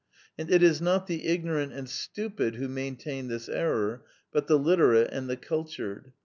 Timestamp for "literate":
4.57-5.11